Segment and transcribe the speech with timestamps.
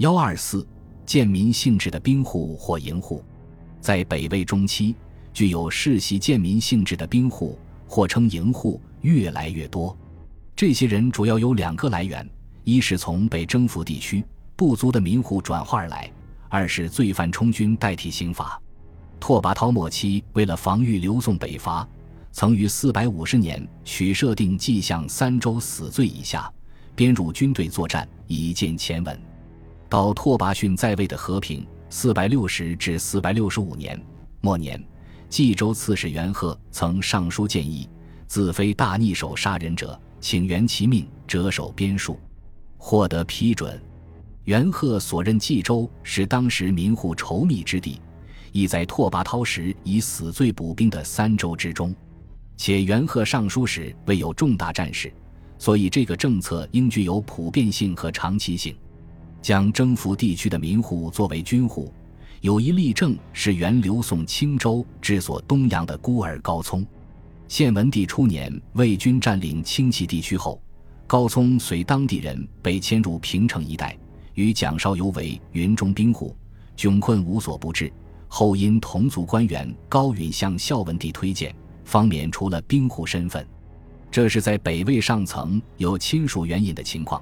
[0.00, 0.66] 幺二四，
[1.04, 3.22] 贱民性质的兵户或营户，
[3.82, 4.96] 在北魏中期，
[5.30, 9.94] 具有世袭贱民性质的兵户或称营户越来越多。
[10.56, 12.26] 这些人主要有两个来源：
[12.64, 14.24] 一是从被征服地区
[14.56, 16.10] 部族的民户转化而来；
[16.48, 18.58] 二是罪犯充军代替刑罚。
[19.20, 21.86] 拓跋焘末期，为了防御刘宋北伐，
[22.32, 26.50] 曾于四百五十年取设定迹象三州死罪以下，
[26.94, 29.29] 编入军队作战，以见前文。
[29.90, 34.00] 到拓跋逊在位的和平四百六十至四百六十五年
[34.40, 34.80] 末年，
[35.28, 37.90] 冀州刺史元贺曾上书建议：
[38.28, 42.16] 自非大逆首杀人者，请原其命，折首鞭数，
[42.78, 43.82] 获得批准。
[44.44, 48.00] 元贺所任冀州是当时民户稠密之地。
[48.52, 51.92] 亦在拓跋焘时以死罪补兵的三州之中，
[52.56, 55.12] 且元贺上书时未有重大战事，
[55.58, 58.72] 所以这个政策应具有普遍性和长期性。
[59.42, 61.92] 将征服地区的民户作为军户，
[62.40, 66.86] 有一例证是原刘宋青州治所东阳的孤儿高聪。
[67.48, 70.62] 献文帝初年，魏军占领青齐地区后，
[71.06, 73.98] 高聪随当地人被迁入平城一带，
[74.34, 76.36] 与蒋绍游为云中兵户，
[76.76, 77.92] 窘困无所不至。
[78.28, 81.52] 后因同族官员高允向孝文帝推荐，
[81.84, 83.44] 方免除了兵户身份。
[84.08, 87.20] 这是在北魏上层有亲属援引的情况。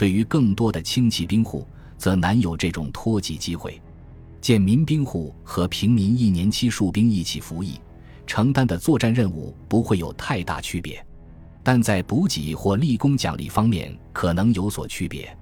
[0.00, 3.78] 对于更多的轻骑兵户，则难有这种脱籍机会。
[4.40, 7.78] 见民兵户和平民一年期戍兵一起服役，
[8.26, 11.04] 承担的作战任务不会有太大区别，
[11.62, 15.36] 但在补给或立功奖励方面可能有所区别。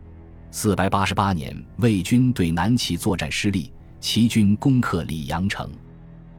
[0.51, 3.73] 四百八十八年，魏军对南齐作战失利。
[4.01, 5.71] 齐军攻克李阳城，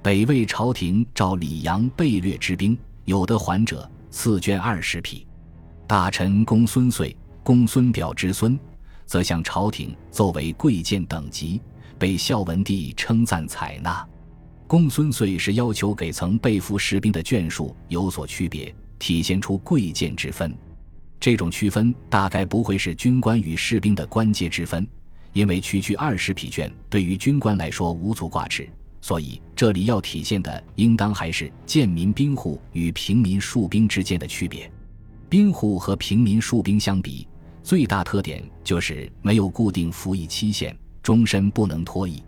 [0.01, 5.25] 北魏朝廷召李阳被掠之兵，有得还者赐绢二十匹。
[5.87, 7.15] 大臣公孙遂、
[7.49, 8.59] 公孙表之孙，
[9.07, 11.59] 则向朝廷奏为贵贱等级，
[11.97, 14.07] 被孝文帝称赞采纳。
[14.67, 20.55] 公孙遂是要求给曾被俘士兵的卷数有所区别，体现出贵贱之分。
[21.19, 24.87] 这种区分大概不会是军官与士兵的官阶之分。
[25.33, 28.69] 因为区区二十匹绢对于军官来说无足挂齿，
[29.01, 34.71] 所以这里要体现的应当还是贱民兵户与平民戍兵之间的区别。
[35.27, 37.27] 兵户和平民戍兵相比，
[37.61, 42.23] 最大特点就是没有固定服役期限，终身不能脱役。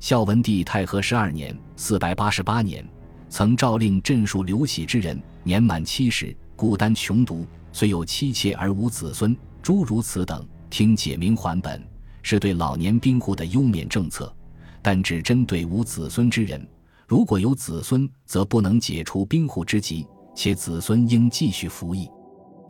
[0.00, 2.86] 孝文帝太和十二年（四百八十八年），
[3.30, 11.82] 曾诏令镇戍刘喜之人年满七十，孤单穷独，虽有妻妾而无子孙，诸如此等，听解民还本。
[12.22, 14.34] 是对老年兵户的优免政策，
[14.82, 16.66] 但只针对无子孙之人。
[17.06, 22.08] 如果有子孙，则不能解除兵户之籍，且子孙应继续服役。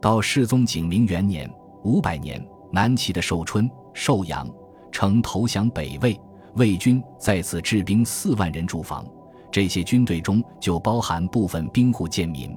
[0.00, 1.48] 到世宗景明元年
[1.84, 4.49] （五百年），南齐的寿春、寿阳
[4.91, 6.19] 城投降北魏，
[6.56, 9.06] 魏军在此置兵四万人驻防。
[9.53, 12.53] 这些军队中就包含部分兵户贱民。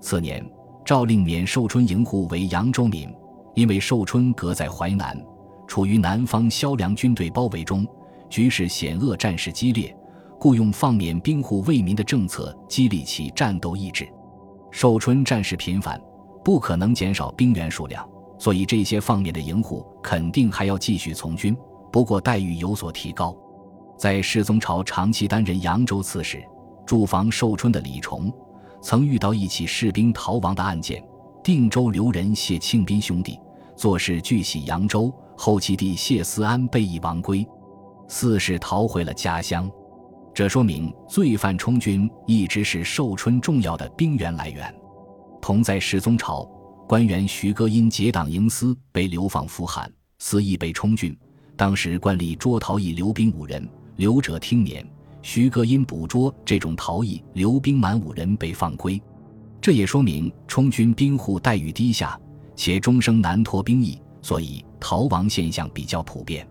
[0.00, 0.44] 次年，
[0.84, 3.08] 诏令免寿春营户为扬州民，
[3.54, 5.18] 因为寿春隔在淮南。
[5.66, 7.86] 处于南方萧梁军队包围中，
[8.28, 9.96] 局势险恶，战事激烈，
[10.38, 14.06] 故用放免兵户为民的政策激励其战斗意志。
[14.70, 16.00] 寿春战事频繁，
[16.44, 18.06] 不可能减少兵员数量，
[18.38, 21.56] 所以这些方面的营户肯定还要继续从军，
[21.90, 23.36] 不过待遇有所提高。
[23.98, 26.42] 在世宗朝长期担任扬州刺史、
[26.84, 28.32] 驻防寿春的李崇，
[28.82, 31.02] 曾遇到一起士兵逃亡的案件。
[31.42, 33.38] 定州留人谢庆斌兄弟
[33.76, 35.12] 做事据喜扬州。
[35.38, 37.46] 后其弟谢思安被以亡归，
[38.08, 39.70] 四是逃回了家乡，
[40.32, 44.74] 这说明罪犯充军一直是寿春重要的兵源来源。
[45.42, 46.48] 同在世宗朝，
[46.88, 51.16] 官员徐歌因结党营私被流放扶汉，私意被充军。
[51.56, 54.86] 当时官吏捉逃逸留兵五人，留者听免。
[55.20, 59.02] 徐歌因捕捉这种逃逸留兵满五人被放归，
[59.60, 62.16] 这也说明充军兵户待遇低下，
[62.54, 64.00] 且终生难脱兵役。
[64.22, 66.46] 所以逃亡现象比较普遍，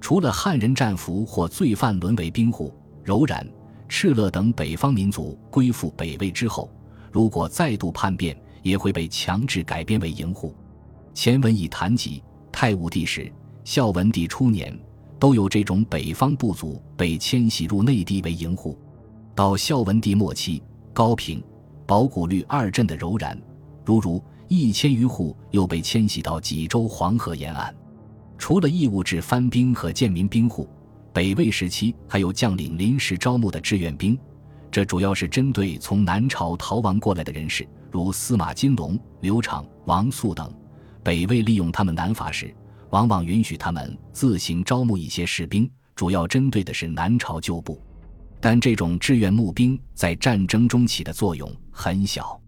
[0.00, 2.74] 除了汉人战俘或罪犯沦为兵户，
[3.04, 3.48] 柔然、
[3.88, 6.68] 敕勒等北方民族归附北魏之后，
[7.12, 10.54] 如果再度叛变，也会被强制改编为营户。
[11.14, 12.22] 前文已谈及，
[12.52, 13.32] 太武帝时、
[13.64, 14.78] 孝文帝初年
[15.18, 18.78] 都有这种北方部族被迁徙入内地为营户。
[19.34, 20.62] 到孝文帝末期，
[20.92, 21.42] 高平、
[21.86, 23.40] 宝古律二镇的柔然，
[23.84, 24.22] 如如。
[24.50, 27.74] 一千余户又被迁徙到济州黄河沿岸。
[28.38, 30.66] 除了义务制番兵和贱民兵户，
[31.12, 34.18] 北魏时期还有将领临时招募的志愿兵，
[34.78, 40.48] 这主要是针对从南朝逃亡过来的人士，如司马金龙、刘昶、王肃等。
[41.02, 42.54] 北魏利用他们南伐时，
[42.90, 47.82] 往往允许他们自行招募一些士兵，主要针对的是南朝旧部。
[48.38, 52.40] 但这种志愿募兵在战争中起的作用很小。